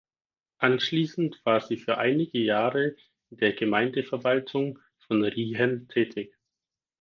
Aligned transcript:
Anschliessend 0.57 1.39
war 1.43 1.61
sie 1.61 1.77
für 1.77 1.99
einige 1.99 2.39
Jahre 2.39 2.95
in 3.29 3.37
der 3.37 3.53
Gemeindeverwaltung 3.53 4.79
von 5.05 5.23
Riehen 5.23 5.87
tätig. 5.89 6.35